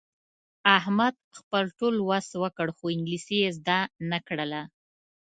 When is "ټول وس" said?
1.79-2.27